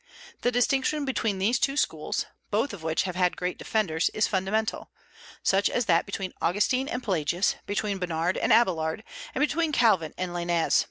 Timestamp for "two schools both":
1.59-2.73